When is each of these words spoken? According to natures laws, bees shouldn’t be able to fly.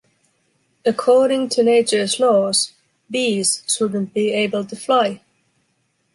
According 0.83 1.49
to 1.49 1.61
natures 1.61 2.19
laws, 2.19 2.73
bees 3.11 3.61
shouldn’t 3.67 4.15
be 4.15 4.31
able 4.33 4.65
to 4.65 4.75
fly. 4.75 5.21